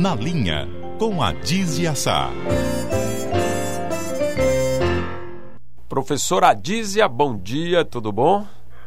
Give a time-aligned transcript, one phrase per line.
[0.00, 2.30] Na Linha, com a Dizia Sá.
[5.88, 8.46] Professora Adízia, bom dia, tudo bom?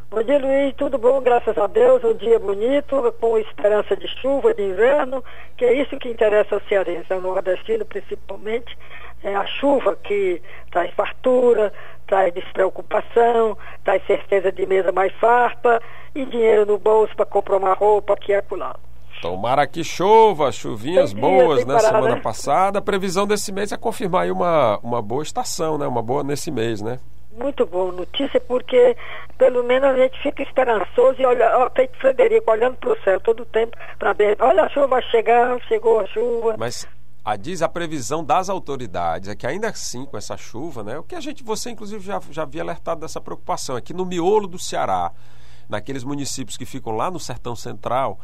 [0.10, 0.74] Bom dia, Luiz.
[0.78, 2.02] Tudo bom, graças a Deus.
[2.06, 5.22] Um dia bonito, com esperança de chuva, de inverno,
[5.58, 8.78] que é isso que interessa ao cearense, ao nordestino principalmente.
[9.22, 10.42] É a chuva que
[10.72, 11.74] traz fartura,
[12.08, 15.82] traz despreocupação, traz certeza de mesa mais farta
[16.16, 18.78] e dinheiro no bolso para comprar uma roupa que é acolá.
[19.22, 21.80] Tomara que chova, chuvinhas Tem boas, dia, tem né?
[21.80, 22.22] Semana né?
[22.22, 22.80] passada.
[22.80, 25.86] A previsão desse mês é confirmar aí uma, uma boa estação, né?
[25.86, 27.00] Uma boa nesse mês, né?
[27.32, 28.98] Muito boa notícia, porque
[29.38, 33.20] pelo menos a gente fica esperançoso e olha, ó, feito Frederico, olhando para o céu
[33.22, 36.56] todo o tempo para ver, olha a chuva chegar, chegou a chuva.
[36.58, 36.86] Mas
[37.24, 40.98] a diz a previsão das autoridades é que ainda assim com essa chuva, né?
[40.98, 44.06] O que a gente, você inclusive já, já havia alertado dessa preocupação, é que no
[44.06, 45.12] miolo do Ceará,
[45.70, 48.20] naqueles municípios que ficam lá no sertão central,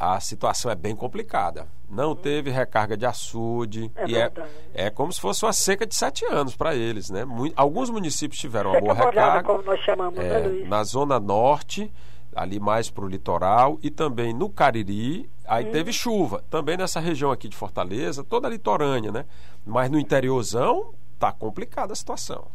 [0.00, 1.68] a situação é bem complicada.
[1.90, 4.32] Não teve recarga de açude É e é,
[4.72, 7.24] é como se fosse uma seca de sete anos para eles, né?
[7.26, 9.42] Mui- alguns municípios tiveram uma boa molhada, recarga.
[9.44, 11.92] como nós chamamos, né, É, na zona norte,
[12.34, 15.70] ali mais para o litoral, e também no Cariri, aí Hum.
[15.72, 16.42] teve chuva.
[16.48, 19.26] Também nessa região aqui de Fortaleza, toda litorânea, né?
[19.66, 22.46] Mas no interiorzão, tá complicada a situação.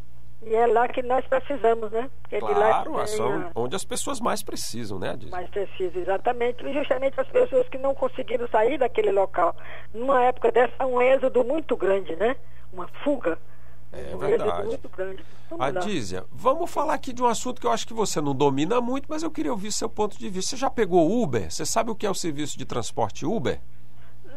[0.42, 2.10] E é lá que nós precisamos, né?
[2.22, 3.02] Porque lá Claro, é
[3.46, 5.30] a- onde as pessoas mais precisam, né, Adis?
[5.30, 6.64] mais preciso, exatamente.
[6.64, 9.56] E justamente as pessoas que não conseguiram sair daquele local.
[9.92, 12.36] Numa época dessa, um êxodo muito grande, né?
[12.72, 13.38] Uma fuga.
[13.92, 14.50] É um verdade.
[14.50, 15.24] êxodo muito grande.
[15.48, 15.80] Vamos lá.
[15.80, 19.06] Adízia, vamos falar aqui de um assunto que eu acho que você não domina muito,
[19.08, 20.50] mas eu queria ouvir seu ponto de vista.
[20.50, 21.50] Você já pegou Uber?
[21.50, 23.58] Você sabe o que é o serviço de transporte Uber?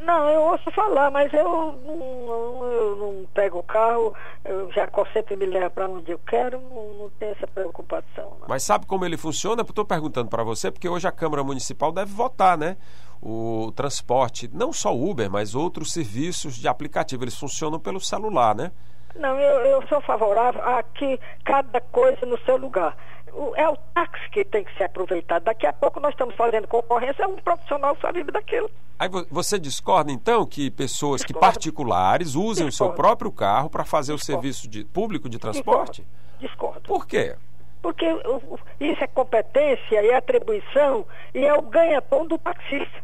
[0.03, 4.14] Não, eu ouço falar, mas eu não, eu não pego o carro,
[4.45, 8.38] eu já sempre me levo para onde eu quero, não, não tenho essa preocupação.
[8.39, 8.47] Não.
[8.47, 9.61] Mas sabe como ele funciona?
[9.61, 12.77] Estou perguntando para você, porque hoje a Câmara Municipal deve votar, né?
[13.22, 17.23] O transporte, não só Uber, mas outros serviços de aplicativo.
[17.23, 18.72] Eles funcionam pelo celular, né?
[19.16, 22.95] Não, eu, eu sou favorável a que cada coisa no seu lugar.
[23.34, 25.44] O- é o táxi que tem que ser aproveitado.
[25.44, 28.70] Daqui a pouco nós estamos fazendo concorrência, é um profissional que só vive daquilo.
[28.98, 31.54] Aí vo- você discorda, então, que pessoas, que Discordo.
[31.54, 32.95] particulares usem o seu Discordo.
[32.95, 34.42] próprio carro para fazer o Discordo.
[34.42, 36.04] serviço de, público de transporte?
[36.40, 36.40] Discordo.
[36.40, 36.82] Discordo.
[36.82, 37.36] Por quê?
[37.82, 43.02] Porque o- o- isso é competência e atribuição e é o ganha-pão do taxista,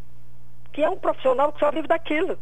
[0.73, 2.37] que é um profissional que só vive daquilo.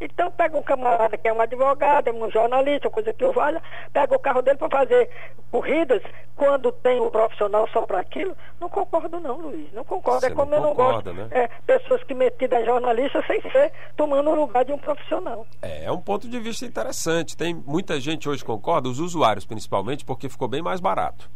[0.00, 3.60] Então pega um camarada que é um advogado, é um jornalista, coisa que eu valha,
[3.92, 5.10] pega o carro dele para fazer
[5.50, 6.02] corridas
[6.36, 8.36] quando tem um profissional só para aquilo.
[8.60, 9.72] Não concordo não, Luiz.
[9.72, 10.20] Não concordo.
[10.20, 11.34] Você é como não eu não concorda, gosto.
[11.34, 11.42] né?
[11.42, 15.44] É, pessoas que metidas jornalista sem ser, tomando o lugar de um profissional.
[15.60, 17.36] É, é um ponto de vista interessante.
[17.36, 21.28] Tem muita gente hoje concorda, os usuários principalmente, porque ficou bem mais barato.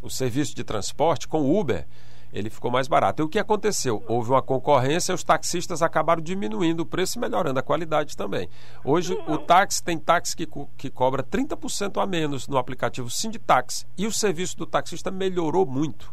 [0.00, 1.86] O serviço de transporte com Uber,
[2.32, 3.22] ele ficou mais barato.
[3.22, 4.02] E o que aconteceu?
[4.06, 8.48] Houve uma concorrência, os taxistas acabaram diminuindo o preço e melhorando a qualidade também.
[8.84, 13.86] Hoje o táxi tem táxi que, co- que cobra 30% a menos no aplicativo Sinditax
[13.98, 16.12] e o serviço do taxista melhorou muito.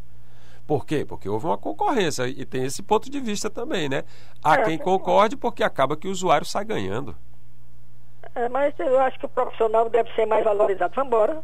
[0.66, 1.06] Por quê?
[1.06, 4.04] Porque houve uma concorrência e tem esse ponto de vista também, né?
[4.44, 7.16] Há É, quem concorde porque acaba que o usuário sai ganhando.
[8.36, 10.94] É, mas eu acho que o profissional deve ser mais valorizado.
[10.96, 11.42] Vamos embora.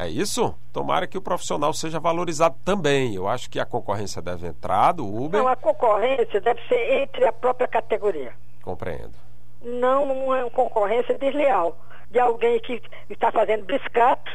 [0.00, 0.54] É isso?
[0.72, 3.14] Tomara que o profissional seja valorizado também.
[3.14, 5.42] Eu acho que a concorrência deve entrar do Uber.
[5.42, 8.32] Não, a concorrência deve ser entre a própria categoria.
[8.62, 9.12] Compreendo.
[9.60, 11.76] Não uma concorrência desleal
[12.10, 14.32] de alguém que está fazendo biscatos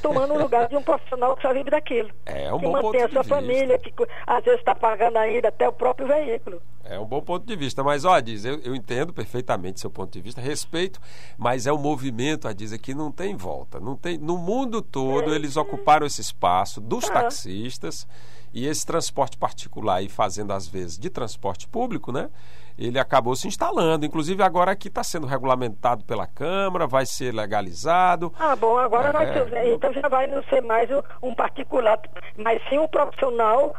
[0.00, 2.08] tomando o lugar de um profissional que só vive daquilo.
[2.24, 3.92] É um que bom mantém a sua família, que
[4.26, 6.62] às vezes está pagando ainda até o próprio veículo.
[6.84, 7.82] É um bom ponto de vista.
[7.82, 11.00] Mas, ó, Diz, eu, eu entendo perfeitamente seu ponto de vista, respeito,
[11.38, 13.80] mas é um movimento, a Diz, que não tem volta.
[13.80, 17.14] Não tem, no mundo todo, eles ocuparam esse espaço dos Ah.
[17.22, 18.06] taxistas
[18.52, 22.28] e esse transporte particular e fazendo, às vezes, de transporte público, né?
[22.76, 24.04] Ele acabou se instalando.
[24.04, 28.32] Inclusive, agora aqui está sendo regulamentado pela Câmara, vai ser legalizado.
[28.38, 29.12] Ah, bom, agora É.
[29.12, 30.88] vai ser, então já vai não ser mais
[31.22, 32.00] um particular,
[32.36, 33.74] mas sim um profissional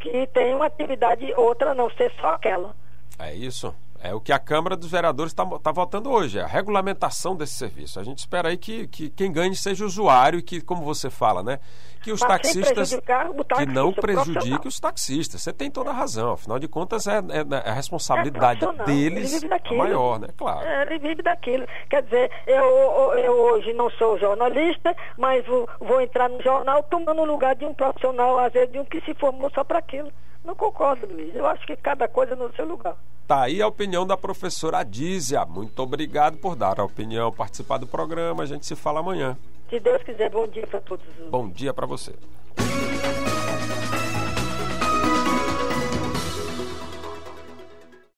[0.00, 2.74] que tem uma atividade outra, não ser só aquela.
[3.18, 3.74] É isso.
[4.04, 7.98] É o que a Câmara dos Vereadores está votando hoje, é a regulamentação desse serviço.
[7.98, 11.08] A gente espera aí que, que quem ganhe seja o usuário e que, como você
[11.08, 11.58] fala, né?
[12.02, 12.92] Que os Mas taxistas.
[12.92, 13.02] o Que
[13.44, 15.40] taxista, não prejudique os taxistas.
[15.42, 16.32] Você tem toda a razão.
[16.32, 19.42] Afinal de contas, é, é- é a responsabilidade É deles
[19.74, 20.28] maior, né?
[20.36, 20.66] Claro.
[20.66, 21.66] É, ele vive daquilo.
[21.88, 26.82] Quer dizer, eu, eu- eu hoje não sou jornalista, mas vou, vou entrar no jornal
[26.82, 29.78] tomando o lugar de um profissional, às vezes de um que se formou só para
[29.78, 30.12] aquilo.
[30.44, 31.34] Não concordo, Luiz.
[31.34, 32.96] Eu acho que cada coisa no seu lugar.
[33.26, 35.46] Tá aí a opinião da professora Adízia.
[35.46, 38.42] Muito obrigado por dar a opinião, participar do programa.
[38.42, 39.36] A gente se fala amanhã.
[39.70, 41.06] Se Deus quiser, bom dia para todos.
[41.30, 42.14] Bom dia para você.